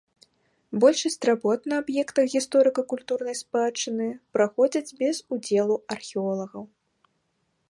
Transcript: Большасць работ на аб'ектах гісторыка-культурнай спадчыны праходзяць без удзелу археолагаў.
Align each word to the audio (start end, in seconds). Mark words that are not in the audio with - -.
Большасць 0.83 1.25
работ 1.29 1.67
на 1.73 1.81
аб'ектах 1.83 2.25
гісторыка-культурнай 2.35 3.35
спадчыны 3.43 4.07
праходзяць 4.39 4.95
без 5.03 5.15
удзелу 5.37 5.75
археолагаў. 5.99 6.63